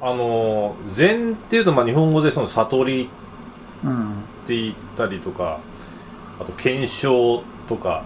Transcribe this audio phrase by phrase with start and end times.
[0.00, 3.08] あの禅っていうとまあ日本語でその悟り
[3.84, 4.14] うんっ
[4.46, 5.60] て言ったりとか
[6.40, 8.04] あと検証とか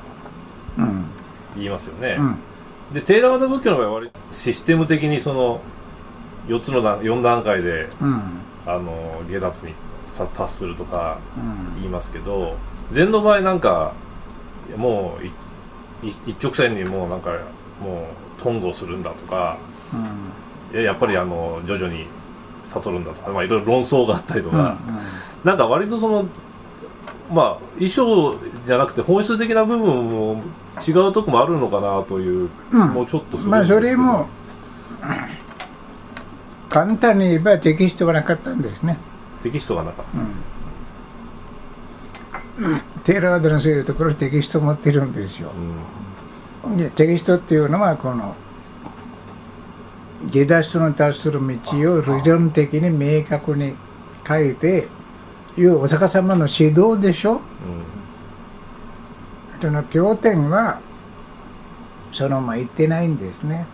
[0.79, 1.06] うん
[1.56, 2.38] 言いますよね、うん。
[2.95, 5.61] でテーラワダ仏教の場合は割とシステム的にその
[6.46, 8.41] 4つの段4段階でうん。
[8.66, 9.75] あの下脱に
[10.16, 11.75] さ達するとかうん。
[11.77, 12.57] 言いますけど
[12.93, 13.95] 禅の場合なんか
[14.77, 15.27] もう
[16.29, 17.30] 一直線にもうなんか
[17.80, 18.07] も
[18.38, 19.59] う頓合するんだとか
[20.73, 22.07] ややっぱりあの徐々に
[22.68, 24.79] 悟るんだとか、まあ、いろいろ論争があったりとうんか、
[25.44, 26.27] なんか割とその
[27.31, 28.36] まあ衣装
[28.67, 30.43] じゃなくて本質的な部分も
[30.86, 32.89] 違うとこもあるのかなという、うん。
[32.89, 34.28] もうちょっとすまあそれも
[36.69, 38.98] 簡単に言えばテキストがなかったんですね、
[39.42, 40.06] テキストがなかっ
[42.58, 45.50] うん、テーラワードのそういうところテキストを持ってるんですよ。
[46.62, 46.77] た、うん。
[46.77, 48.34] でテキストっていうのはこの
[50.27, 51.47] 下脱に達する道
[51.94, 53.74] を理論的に明確に
[54.27, 54.88] 書いて
[55.56, 57.40] いうお釈迦様の指導でしょ。
[59.60, 60.80] その経典は
[62.12, 63.66] そのまま言ってないんですね。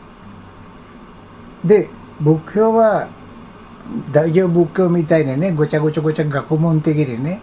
[1.65, 1.89] で
[2.21, 3.09] 仏教は
[4.13, 7.41] 大乗仏教みたいにねごちゃごちゃごちゃ学問的にね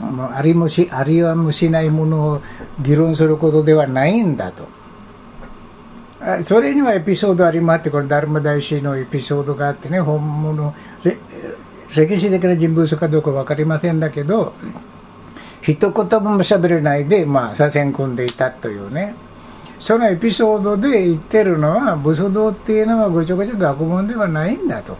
[0.00, 2.42] ありもしありはもしないものを
[2.80, 4.64] 議論することではないんだと。
[4.64, 4.68] あ
[6.42, 10.74] それにはエピソードありまってこれダルマ大師のエピソードがあってね本物
[11.94, 14.54] 歴史的な人物かどうか分かりませんだけど
[15.62, 16.02] 一言も
[16.40, 19.14] 喋れないで、まあ、左遷組んでいたというね
[19.78, 24.96] そのエピソードで言ってるのは武装道っていうのはごちゃごちゃ学問ではないんだと。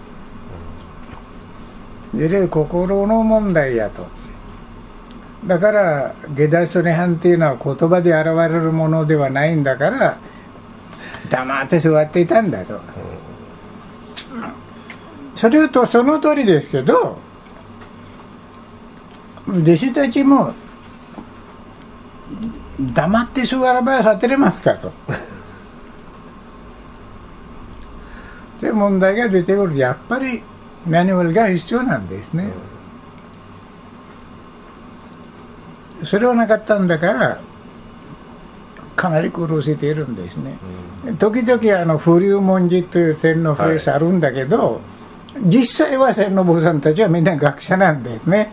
[2.14, 4.06] で心の問題やと。
[5.46, 10.18] だから下脱涅槃っていうのは言葉で現れるものではないんだから
[11.30, 12.80] 黙って座っていたんだと。
[15.34, 17.18] それとその通りですけど
[19.46, 20.54] 弟子たちも
[22.80, 24.92] 黙って座らば悟れますかと。
[28.58, 30.42] という問題が出てくるやっぱり
[30.86, 32.50] マニュアルが必要なんですね。
[36.02, 37.40] それはなかったんだから
[38.96, 40.56] かなり苦労しているんですね。
[41.18, 44.80] 時々あの風流文字という天皇フレースあるんだけど、
[45.44, 48.50] 実際は天皇坊さんたちはみんな学者なんですね。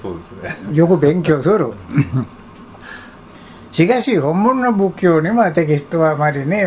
[0.00, 0.32] そうです
[0.70, 1.72] ねよく勉強する。
[3.72, 6.66] しかし本物の仏教にはテキストはあまりね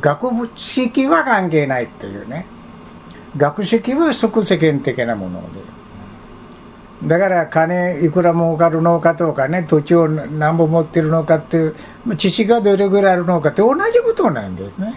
[0.00, 2.46] 学部式は関係ないっていうね
[3.36, 5.60] 学識は即世間的なもので
[7.04, 11.74] だから金いくら儲かるのかとかね土地を何本持ってるのかっていう
[12.16, 14.94] 知識がどれぐらいあるのかって同じことなんですね。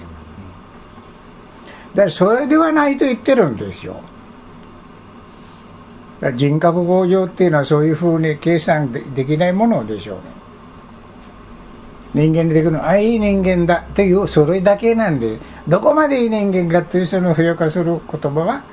[1.95, 4.01] だからそれではないと言ってるんですよ。
[6.35, 10.23] 人格向上っていうのはそういうふうに計算できないものでしょうね。
[12.13, 18.63] 人間にできるのはあいい人間だっていうそれだけなんでどこまでいい人間かっていうその評価する言葉は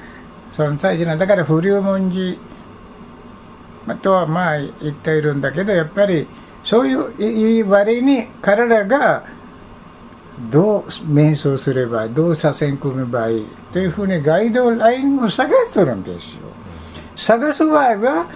[0.52, 1.18] 存在しない。
[1.18, 2.38] だから不良文字
[4.00, 6.26] とはまあ言っているんだけどやっぱり
[6.64, 9.24] そういう言い割に彼らが
[10.50, 16.40] どう瞑想すればどう左遷組めばいいというふうにガイドラインを探してるんですよ。
[17.16, 18.26] 探す場合は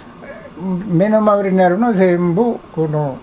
[0.60, 3.18] 目の周りにあるの全部この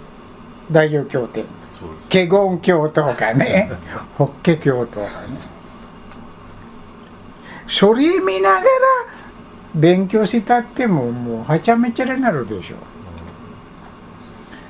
[0.72, 1.46] 大乗経典。
[1.72, 2.28] そうです。
[2.28, 3.72] 華厳経とかね
[4.18, 5.10] 法華経とかね。
[7.68, 8.64] それ見ながら
[9.76, 12.76] 勉強したってももうはちゃめちゃになるでしょ。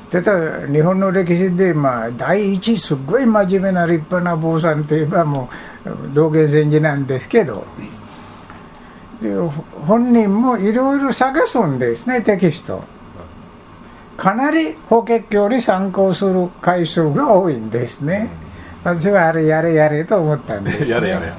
[0.09, 5.49] ただ日本の歴史でまあ第一すごい真面目な立派な坊さんといえばも
[5.85, 7.65] う道元禅師なんですけど
[9.19, 9.35] で
[9.87, 12.83] 本人もいろいろ探すんですねテキスト。
[14.15, 18.29] かなり法華経に参考する回数が多いんですね。
[18.83, 21.33] 私はあれやれやれと思ったんです、ね、 やれやれ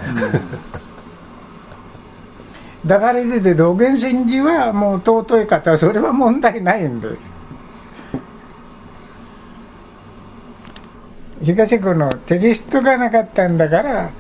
[2.86, 7.32] だから言って道元禅師はもう尊い方それは問題ないんです。
[11.42, 14.10] しかしこのテキストがなかったんだから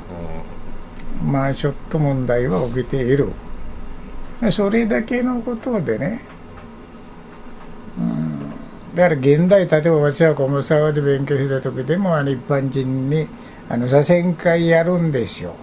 [1.24, 3.32] まあちょっと問題は起きている。
[4.50, 6.20] それだけのことでね、
[8.94, 13.28] だから現代例えば私は小沢で勉強した時でもあの一般人に
[13.70, 15.54] あの左遷会やるんですよ。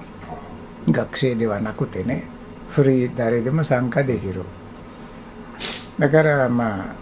[0.90, 2.41] 学生ではなくてね。
[2.72, 4.44] 古い誰でも参加できる。
[6.00, 6.96] だからまあ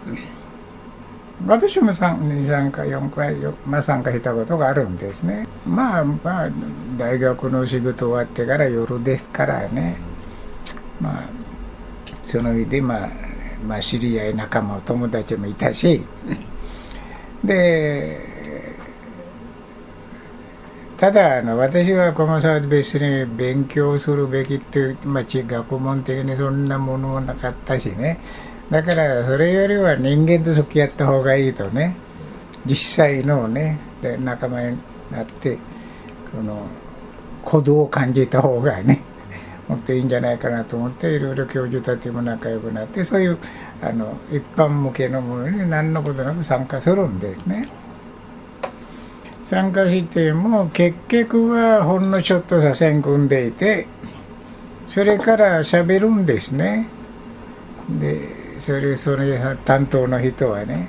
[1.46, 3.34] 私も23回4回、
[3.64, 5.46] まあ、参加したことがあるんですね。
[5.66, 6.50] まあまあ
[6.98, 9.96] 大学の仕事終わってから夜ですからね。
[11.00, 11.22] まあ
[12.22, 13.08] その日でまあ
[13.66, 16.04] まあ知り合い仲間友達もいたし。
[17.42, 18.29] で
[21.00, 28.20] ただあの私はこの際別に勉強するべきっていう、まあ、学問的にそんなものはなかったしね
[28.68, 31.96] だからそれよりは人間と付き合った方がいいとね
[32.66, 34.78] 実際のねで仲間に
[35.10, 35.56] なって
[36.32, 36.66] この
[37.46, 39.02] 鼓動を感じた方がね
[39.68, 43.38] もっといいんじゃないかなと思っていろいろ教授たちも仲良くなってそういう
[43.80, 47.79] あの一般向けのものに何のことなく参加するんですね。
[49.50, 53.88] 参加しても結局はほんのちょっと左遷組んでいて
[54.86, 56.86] それから喋るんですね。
[57.98, 60.88] でそれそれ担当の人はね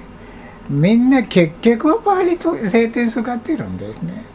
[0.69, 4.25] みんな結局はパーリと聖典使ってるんですね。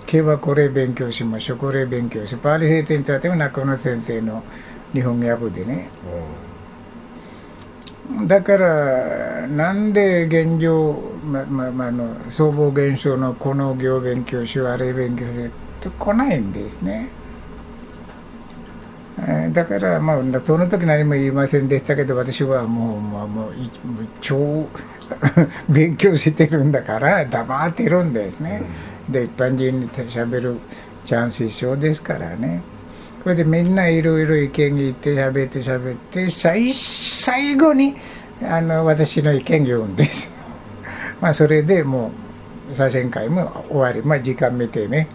[0.00, 4.42] 今日はこれ勉強しましょうこれ勉強しパーリ聖典とあっても中野先生の
[4.92, 5.88] 日本語訳でね。
[8.26, 17.08] だからなんで現状、まままあの総合現象のこの行勉強しあれ勉強しと来ないんですね。
[19.52, 23.52] だから、まあ、その時何も言いませんでしたけど私はもうもうもう
[24.20, 24.66] 超
[25.68, 28.62] 勉強してるんだから黙ってるんですね。
[29.08, 30.56] で一般人にしゃべる
[31.04, 32.62] チャンス一緒ですからね。
[33.22, 37.94] これでみんないろいろ意見言って喋って喋って最最後に
[38.42, 40.41] あの私の意見言うんです。
[41.22, 42.10] まあそれでも
[42.70, 44.02] う左遷会も終わり。
[44.02, 45.06] まあ時間見てね。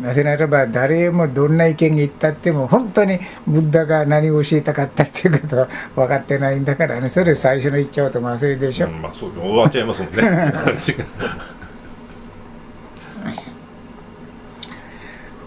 [0.00, 7.08] なぜならば誰もどんな意見言ったっても本当にブッダが何を教えたかったっていうことは分かってないんだからね。
[7.10, 10.22] それ最初の言っちゃうとまずいでしょ、うん、まあそう終わっちゃいますもんね。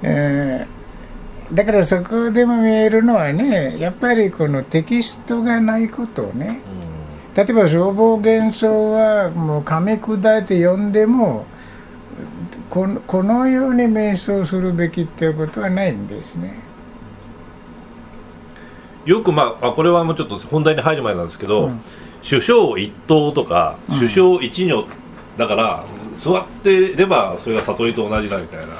[0.01, 6.88] えー、だからそこでも見えるのはねやっぱりこのテキストがないことをね、うん、
[7.39, 11.45] 例えば消防幻想はもう噛み砕いて読んでも
[12.69, 16.59] このこのように瞑想するべきっていうことはないんですね。
[19.05, 21.81] よくまあこれはもうちょっと本題に入る前なんですけど、うん、
[22.29, 24.85] 首相一党とか、首相一女
[25.37, 28.73] だから座ってればそれが悟りと同じだみたいな。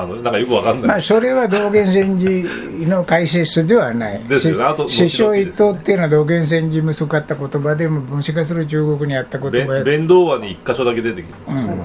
[0.00, 2.44] あのなんかよくわかんない、まあ、それは道元禅師
[2.86, 11.80] の解説ではない、 ですよね、あと師匠一党っていうのは道元禅師も使った言葉でも、もしかする中国にあった言葉弁道話に一箇所だけ出てきて、うん、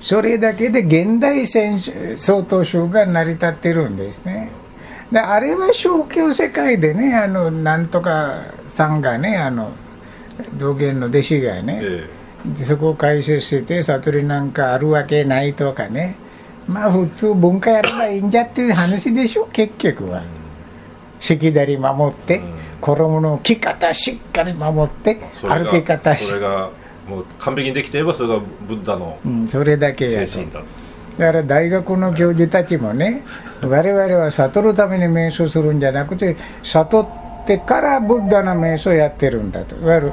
[0.00, 1.80] それだけで現代戦
[2.16, 4.50] 総統省が成り立ってるんですね。
[5.10, 9.72] であれは宗教世界でね、あのなんとかさんがね、あの
[10.58, 12.08] 道元の弟子がね、え
[12.46, 16.16] え、でそこを解説して、悟りなんかあるわけないとかね、
[16.66, 20.22] まあ普通文化やればいいんじゃっていう話でしょ、結局は。
[21.20, 22.40] しきだり守って、
[22.80, 26.24] 衣の着方しっかり守って、歩き方し。
[26.24, 26.70] それが
[27.08, 29.18] もう完璧にできていればそれがブッダの
[29.48, 30.38] それだけやと。
[31.18, 33.22] だから大学の教授たちもね
[33.60, 39.76] 我々は悟るために瞑想するんじゃなくて悟ってからブッダの瞑想をやってるんだと。
[39.76, 40.12] いわゆる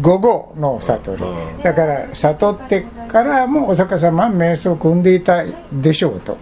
[0.00, 1.22] 午後の悟り
[1.62, 6.38] だから悟ってからもお釈迦様は瞑想を組んでいたでしょうと、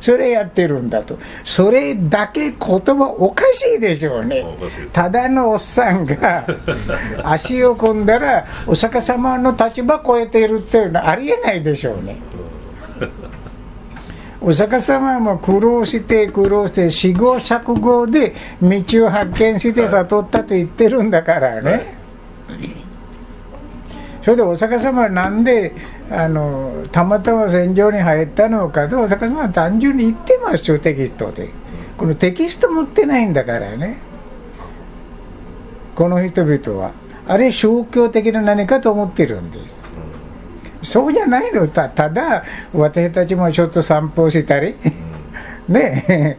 [0.00, 1.18] それやってるんだと。
[1.44, 4.44] それだけ言葉おかしいでしょうね。
[4.92, 6.46] ただのおっさんが
[7.24, 12.16] 足を組んだらお釈迦様の立場超えているっていうのはありえないでしょうね。
[14.40, 21.95] お釈迦様も苦労して苦労して試行錯誤で道を発見して悟ったと言ってるんだからね、
[24.22, 25.72] それでお釈迦様はなんで
[26.10, 31.50] あのたまたま戦場に入ったのかとお釈迦様は単純に言ってますよテキストで。
[31.96, 33.98] このテキスト持ってないんだからね。
[35.94, 36.92] この人々は。
[37.28, 39.80] あれ宗教的な何かと思ってるんです。
[40.82, 41.66] そうじゃないの。
[41.68, 44.76] たただ私たちもちょっと散歩したり。
[45.68, 46.04] ね。
[46.08, 46.36] え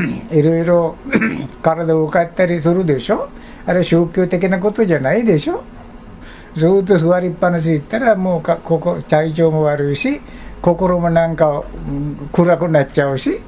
[0.32, 0.96] いろいろ
[1.62, 3.28] 体を動かったりするでしょ？
[3.66, 5.62] あれ宗教的なことじゃないでしょ？
[6.54, 10.20] ずっと座りっぱなし行ったらもうかここ体調も悪いし
[10.60, 11.62] 心もなんか、
[12.32, 13.40] 暗くなっちゃうし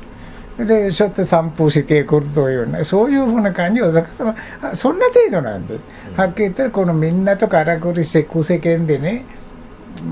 [0.58, 5.78] でちょっと散歩してくるというねそういうふうな感じお釈迦様そんな程度なんで、
[6.16, 9.24] はっきり言ったらこのみんなとからくりして世間でね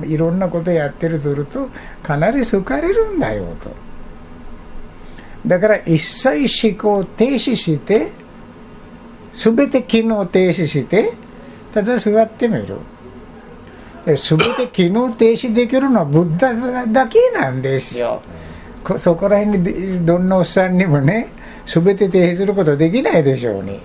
[0.04, 1.68] いろんなことやってるすると
[2.02, 3.70] かなり好かれるんだよと。
[5.46, 8.10] だから一切思考停止して
[9.32, 11.12] すべて機能停止して
[11.72, 12.76] ただ座ってみる。
[14.16, 18.22] すべて機能停止できるのはブッダだけなんですよ。
[18.96, 21.28] そこら辺にどんなおっさんにもね
[21.66, 23.80] すべて停止することできないでしょうに。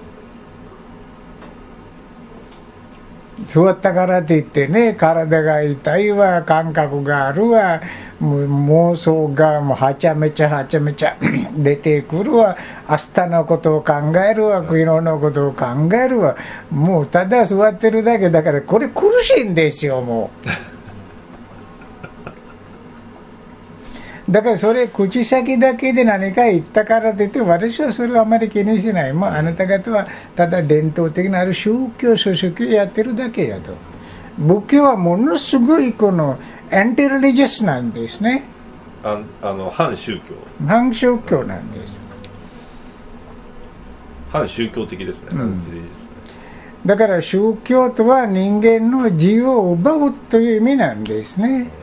[3.47, 7.81] 座ったからといってね体が痛いわ感覚があるわ
[8.19, 11.17] もう妄想がもうはちゃめちゃはちゃめちゃ
[11.57, 12.55] 出てくるわ。
[12.89, 16.37] 明日のことを考えるわ昨日のことを考えるわ。
[16.71, 20.47] もうただ座ってるだけだからこれ苦しいんですよもう。
[24.29, 29.13] だからそれ口先だけで何か言ったからといって私はそれはあまり気にしない。
[29.13, 33.73] もうあなた方はただ伝統的なある宗教諸宗教やってるだけやと。
[34.37, 36.39] 仏教はものすごいこの
[36.71, 38.45] アンティリリジャスなんですね。
[39.03, 40.21] ああの反宗教。
[40.65, 41.99] 反宗教なんです。
[44.31, 45.61] 反宗教的ですね、うん。
[46.85, 51.82] だから宗教とは人間の自由を奪うという意味なんですね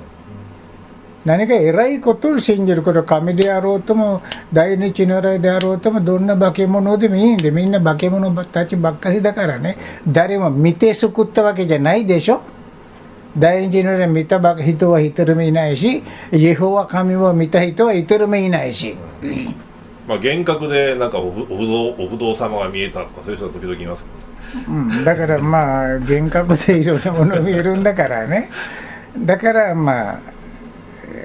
[1.25, 4.23] 何か偉いことを信じること神であろうとも
[4.53, 9.77] 大日如来であろうともどんな化け物でもいいんでみんな化け物たちばっかりだからね。
[10.09, 12.41] 誰も見て救ったわけじゃないでしょ。
[13.39, 18.97] 大日如来見た人は一人もいないしイエホワ神を見た人は一人もいないし、
[20.09, 24.11] まあ幻覚でなんかお不お不動お不動様が見えたとかそういう人は時々いますけ
[24.67, 24.73] ど。
[24.73, 28.51] うん、だからまあ幻覚でいろんなもの見えるんだからね。
[29.19, 30.21] だからまあ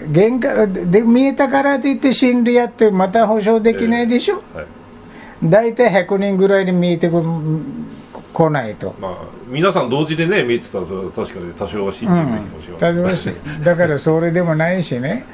[0.08, 4.66] 幻覚で見えたからといって真理やってまた保証できないでしょ、はい。
[5.44, 7.24] 大体100人ぐらいに見えてこ
[8.34, 8.96] 来ないと。
[9.00, 13.30] まあ皆さん同時でね見えてたら確かに多少は信じるべきかもしれません、正し
[13.62, 15.26] いだからそれでもないしね。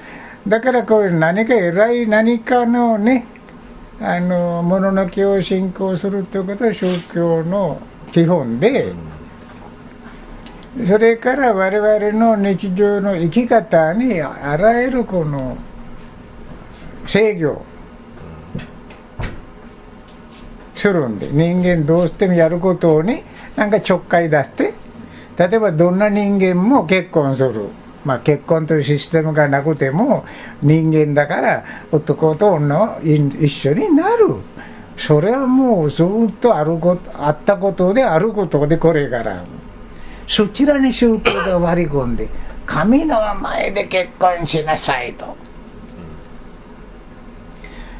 [0.47, 3.25] だからこう何か偉い何かのね
[3.99, 7.79] あのものの気を信仰するということは宗教の
[8.11, 8.93] 基本で
[10.77, 15.57] それから我々の日常の生き方にあらゆるこの
[17.05, 17.65] 制御
[20.73, 23.21] するんで人間どうしてもやることに
[23.57, 24.73] なんかちょっかい出して
[25.37, 27.67] 例えばどんな人間も結婚する、
[28.05, 30.23] まあ、結婚というシステムがなくても
[30.61, 34.37] 人間だから男と女一緒になる。
[34.97, 36.07] それはもうずっ
[36.39, 39.43] とあることあったことであることでこれから。
[40.31, 42.29] そちらに宗教が割り込んで
[42.65, 45.35] 神の前で結婚しなさいと。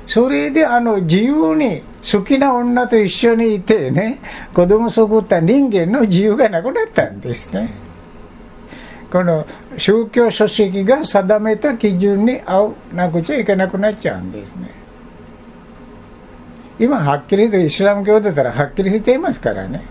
[0.08, 4.22] それであの自由に好きな女と一緒にいてね
[4.54, 7.74] 子供作った人間の自由がなくなったんですね。
[9.12, 9.46] この
[9.78, 14.72] 宗教書籍が定めた基準に合うなくちゃいけなくなっちゃうんですね。
[16.80, 19.84] 今はっきりとイスラム教だったらはっきりしていますからね、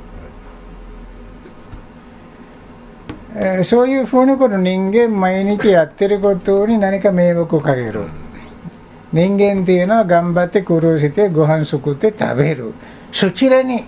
[3.34, 8.08] えーそういうふうにこの人間毎日やってることに何か迷惑をかける、
[9.12, 12.74] 人間っていうのは頑張って苦労してご飯作って食べる。
[13.12, 13.84] そちらに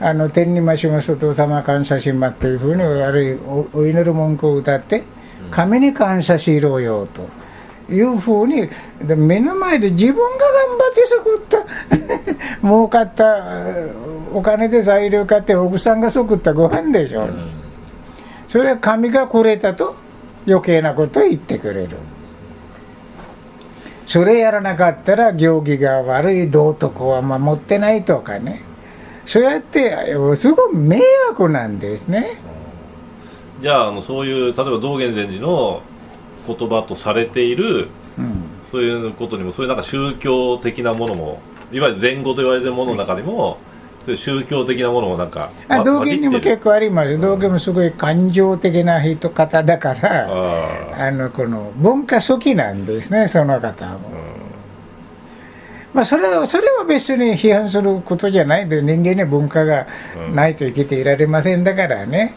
[0.00, 5.02] あの天にましますお父様感謝しまというふうにあるいおお祈る文句を歌って
[5.50, 7.28] 神に感謝しろよと。
[7.90, 8.68] いうふうに
[9.02, 13.44] で目の前で自分が頑張って作った 儲かった
[14.32, 17.24] お金で材料買って奥さんが作ったご飯でしょ。
[17.24, 17.59] うに、
[18.50, 19.94] それは神がくれたと
[20.44, 21.96] 余計なことを言ってくれる。
[24.08, 28.62] それやらなかったら行儀が悪い道徳は守ってないとかね。
[29.24, 32.40] そうやってすごい迷惑なんですね。
[33.62, 35.82] じゃああのそういう例えば道元禅師の
[36.48, 37.88] 言葉とされている
[38.18, 38.50] うん。
[38.68, 41.40] そういうことにもそういうなんか宗教的なものも
[41.70, 43.58] いわゆる前後と言われてるものの中にも、
[44.16, 54.10] 宗教的なものもなんかあ道元にも結構構あります道元もすごい感情的な人方だからああのこの文化好きなんですねその方も、
[55.92, 59.86] まあ、それはそれは別に批判することじゃないで人間には文化が
[60.32, 62.34] ないと生きていられませんだからね、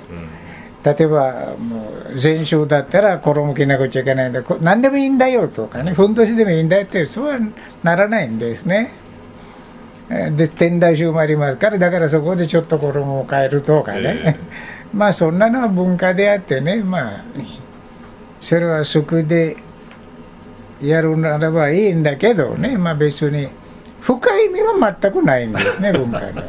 [0.83, 4.43] 例えばもう禅宗だったら衣着なくちゃいけないんだ。
[4.43, 7.39] こ何でもいいんだよとかねふんどしでもいいんだよってそうは
[7.83, 8.93] ならないんですね。
[8.97, 9.02] えー
[10.35, 14.37] で天台宗もありますからだからそこでちょっと衣を変えるとかね、
[14.93, 17.23] まあそんなのは文化であってねまあ
[18.39, 19.55] それは食で
[20.81, 22.77] やるならばいいんだけどね。
[22.77, 23.47] まあ別に
[24.01, 26.43] 深い意味は全くないんですね 文化には、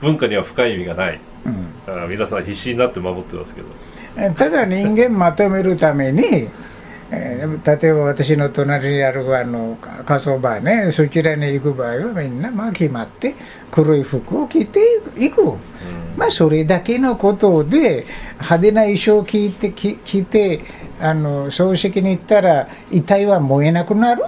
[0.00, 1.20] 文化には深い意味がない。
[1.46, 2.02] うん。
[2.02, 3.68] あ皆さん必死になって守ってますけど。
[4.16, 6.50] えただ人間まとめるために、えー
[7.40, 13.34] 例えば私の隣にあるあのか火葬場ねそちらに行く場合はみんなまあ決まって
[13.70, 14.80] 黒い服を着て
[15.16, 15.42] いく。
[15.42, 15.58] うん。
[16.16, 18.04] まあそれだけのことで
[18.34, 20.60] 派手な衣装を着て着着て
[21.00, 24.24] あの葬式に行ったら遺体は燃えなくなる。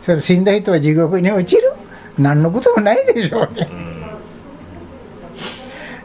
[0.00, 1.72] それ死んだ人は地獄に落ちる。
[2.18, 3.68] 何のこともないでしょうね、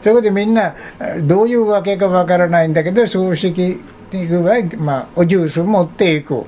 [0.02, 0.74] そこでみんな
[1.22, 6.44] どういうわけかわからないんだけど葬式ていく場合、まあ、おジュース持っていく。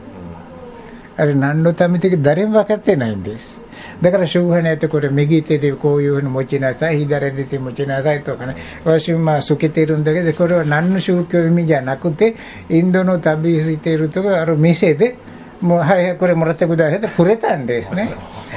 [1.16, 3.60] あれ何のためて誰も分かってないんです。
[4.00, 8.56] だからしょうがないとこれ右手でこういうふうに持ちなさい左手で持ちなさいとかね。
[8.84, 12.34] 私まあ透けてるんだけどこれは何の宗教意味じゃなくて
[12.68, 15.16] インドの旅しているとこある店で
[15.62, 18.14] もうはいはいこれもらってくださいってくれたんですね。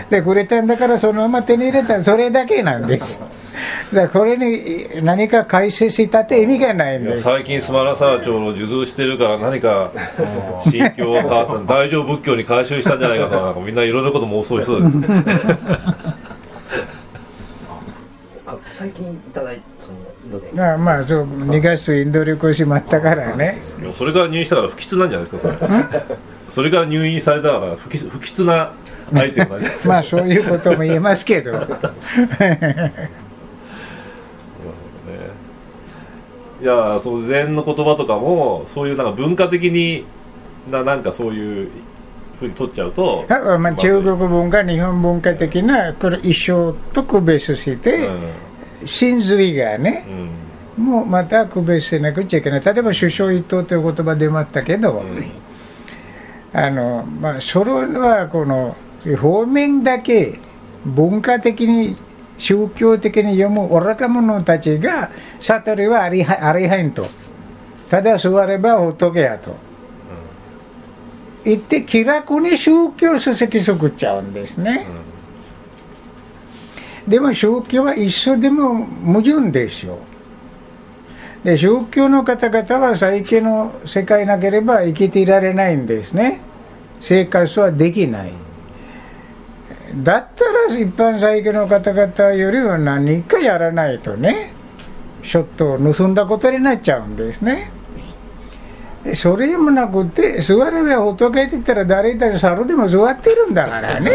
[0.09, 3.19] でくれたんだからそのまま手に入れたそれだけなんです。
[3.19, 3.31] だか
[3.93, 7.24] らこれに何か解説したって意味がないんです。
[7.24, 9.91] 最近スマラサー町の受通してるから何か
[10.63, 14.97] 心境が変わった大乗仏教に改宗したんじゃないかとかみんないろいろなこと妄想しそうです
[18.47, 20.51] あ最近いただいたそのインドで。
[20.53, 23.62] まあまあそう逃がすインド旅行しまったからね。
[23.81, 26.17] いやそれから入院したから不吉なんじゃないですかそれ
[26.55, 28.71] それから入院されたから不吉不吉な
[29.13, 31.51] アイテムなん まあそういうことも言えますけど。
[31.59, 32.93] ね。
[36.62, 40.05] いやその禅の言葉とかもそういうなんか文化的に
[40.71, 41.67] ななんかそういう
[42.39, 48.09] ふうに取っちゃうとあまあ、中国文化、日本文化的なこれ衣装と区別して、
[48.85, 50.19] 真髄がね、うん。
[50.19, 50.29] うん
[50.77, 55.03] もうまた区別しなくちゃいけない、例えば首相一党という言葉出ましたけど、
[56.57, 58.77] あのまあ、それはこの
[59.19, 60.39] 方面だけ
[60.85, 61.97] 文化的に
[62.38, 67.07] 宗教的に読む愚か者たちが悟りはありはありはんと。
[67.89, 69.53] ただ座れば仏やと。
[71.43, 74.88] 言って気楽に宗教書籍作っちゃうんですね、
[77.05, 79.97] でも宗教は一緒でも矛盾でしょう。
[81.45, 86.41] で宗教の方々は最近の世界なければ生きていられないんですね
[87.05, 88.31] 生活はできない。
[90.03, 94.51] だったら一般最近の方々よりは何かやらないとね
[95.21, 97.69] ちょっと盗んだことになっちゃうんですね。
[99.13, 104.12] それもなくて座れば仏って言ったら誰だって猿でも座ってるんだからね。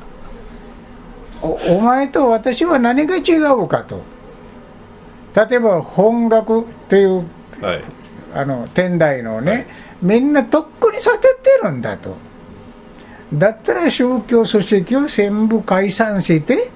[1.40, 4.02] おお前と私は何が違うかと。
[5.34, 7.24] 例えば本学という
[7.62, 7.82] はい。
[8.34, 9.66] あの天台のね、
[10.02, 12.16] みんなとっくに悟ってるんだと。
[13.32, 16.70] だったら宗教組織を全部解散して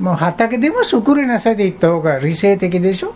[0.00, 3.14] もう畑でも作りなさいで言った方が理性的でしょ？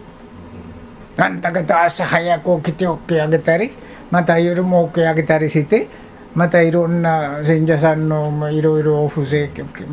[1.16, 3.70] なんだけど朝早く起きて起き上げたり
[4.10, 5.88] また夜も起き上げたりして
[6.34, 9.50] またいろんな信者さんのいろいろお布施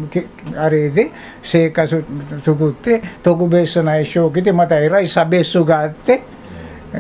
[0.10, 1.12] けあれで
[1.43, 2.06] 生活
[2.41, 6.21] 作って特別な衣装を着てまた偉い差別があって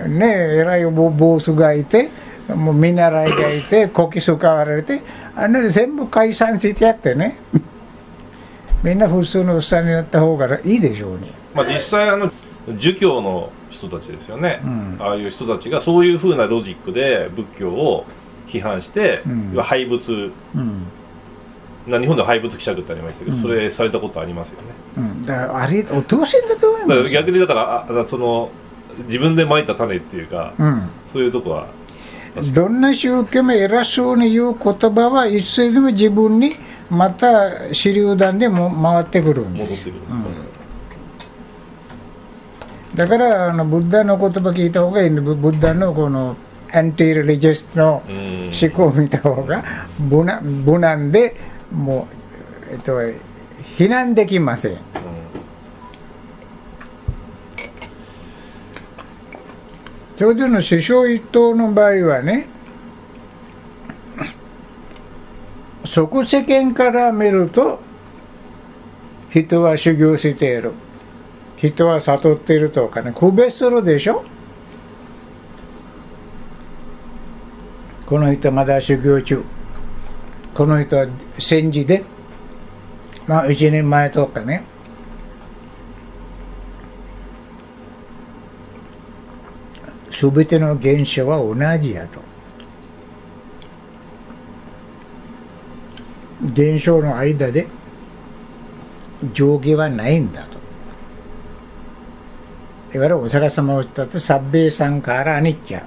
[0.07, 2.09] ね偉いボボスがいて
[2.55, 5.01] もう見習いがいてこき使われて
[5.35, 7.37] あの全部解散してやってね。
[8.83, 12.31] みんな普通のおっさんになった方がいいでしょうねまあ、実際あの
[12.77, 14.97] 儒教の人たちですよね、うん。
[14.99, 18.05] ああいう人たちがそういうふうなロジックで仏教を
[18.47, 19.61] 批判して、うん。
[19.61, 20.31] 廃仏。
[20.55, 20.83] うん。
[21.87, 23.41] な日本では廃仏希釈ってありましたけど、うん。
[23.41, 24.67] それされたことありますよね。
[24.97, 28.49] うん、だからあれお通しだと思います逆にだからあその
[29.07, 30.89] 自分でまいた種っていうか、うん。
[31.11, 31.67] そういうとこは
[32.53, 36.51] どんな宗教も偉そうに言う言葉はいつでも自分に
[36.89, 39.91] また手榴弾でも回ってくるんです、
[42.95, 46.35] だからあのブッダの言葉聞いた方がいいんでブッダのこの
[46.71, 49.63] アンティ・リジェスの思考を見た方が
[49.99, 51.35] 無難無難で
[51.71, 52.07] も
[52.69, 52.99] う、えっと、
[53.77, 54.77] 非難できません。
[60.19, 62.45] ちょうどの首相一党の場合はね
[65.85, 67.79] 即世間から見ると
[69.29, 70.73] 人は修行している。
[71.55, 74.25] 人は悟っているとかね区別するでしょ？
[78.05, 79.41] この人まだ修行中。
[80.53, 82.03] この人は戦時で。
[83.25, 84.65] まあ一年前とかね。
[90.19, 92.19] すべての現象は同じやと。
[96.43, 97.67] 現象の間で
[99.31, 100.57] 上下はないんだと。
[102.93, 105.85] いわゆるお釈迦様を言ったとサッベイさんからアニッチャ。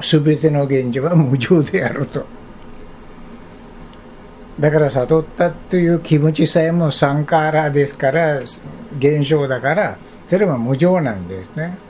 [0.00, 2.24] すべての現象は無常であると。
[4.58, 11.83] だから悟ったという気持ちさえもサンカーラですから現象だからそれは無常なんですね。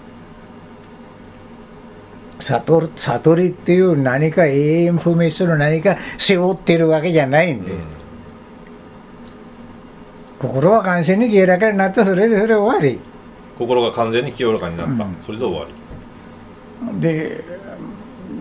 [2.41, 7.89] 悟る悟りっていう何か永遠不滅する何か背負ってるわけじゃないんです、
[10.39, 13.01] 心は完全に清らかになったそれでそれ終わり。
[13.59, 15.17] 心が完全に清らかになった、うん。
[15.23, 15.85] それで終わり。
[17.01, 17.43] で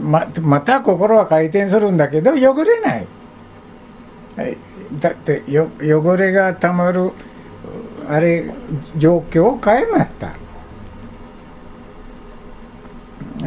[0.02, 3.08] ままた心は回転するんだけど汚れない、
[4.36, 4.58] はい、
[5.00, 7.12] だってよ汚れがたまる
[8.10, 8.54] あれ
[8.98, 10.34] 状況を変えました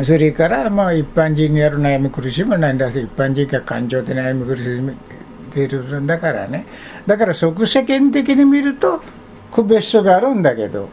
[0.02, 4.94] それからまあ一般人にやる悩み苦しみないんだし一般人が感情で悩み苦しみ
[5.52, 6.66] てるんだからね
[7.06, 9.02] だから即世間的に見ると
[9.50, 10.88] 区別書があるんだけど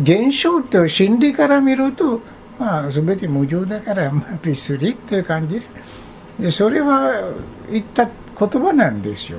[0.00, 2.20] 現象と心理から見ると、
[2.58, 5.62] まあ、全て無常だから、まあ、別にという感じ
[6.38, 7.32] でそれは
[7.70, 9.38] 言った言葉なんですよ。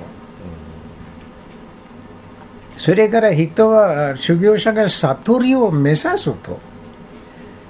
[2.78, 6.60] それから人は修行者が悟りを目指すと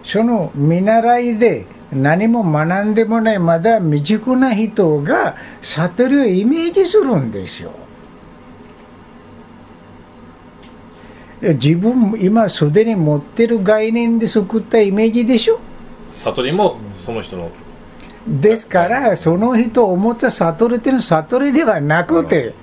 [0.05, 7.71] その見習いで何も学んでもないまだ未熟な人が悟りをイメージするんですよ。
[11.41, 15.59] 自分今すでに持ってる概念で作ったイメージでしょ？
[16.23, 17.49] 悟りもその人の。
[18.27, 22.55] ですからその人を思った悟りっていうのは悟りではなくて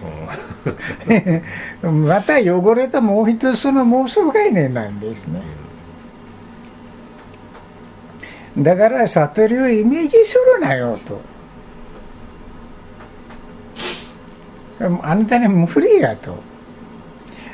[1.82, 5.40] また汚れたもう一つその妄想概念なんですね
[8.58, 11.20] だから悟りをイメージするなよと。
[15.02, 16.36] あんたに無理やと。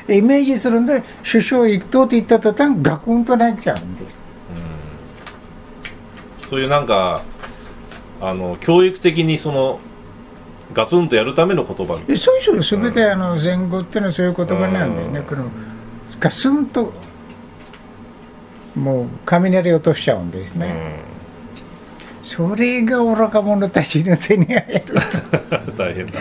[0.09, 4.19] イメージするんで首相一党って言った途端ガクンとなっちゃうんです。
[6.49, 7.21] そういうなんか
[8.19, 9.79] あの教育的にその
[10.73, 15.25] ガツンとやるための言葉そうそうすべてあの前後っていうのはそういう言葉なんだよね、うん。
[15.25, 15.49] この
[16.19, 16.91] ガスンと
[18.79, 21.01] もう雷落としちゃうんですな、ね、
[22.23, 24.95] それが愚か者たちの手に入る
[25.67, 26.19] うん 大変だ